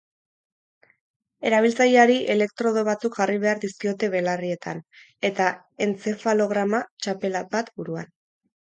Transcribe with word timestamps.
Erabiltzaileari 1.49 2.15
elektrodo 2.37 2.85
batzuk 2.89 3.19
jarri 3.21 3.37
behar 3.45 3.63
dizkiote 3.67 4.11
belarrietan, 4.17 4.83
eta 5.31 5.55
entzefalograma 5.89 6.83
txapela 7.07 7.47
bat 7.57 7.73
buruan. 7.79 8.15